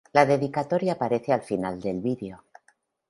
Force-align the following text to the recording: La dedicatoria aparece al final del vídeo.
La 0.13 0.25
dedicatoria 0.25 0.93
aparece 0.93 1.31
al 1.31 1.43
final 1.43 1.79
del 1.79 1.99
vídeo. 2.01 2.43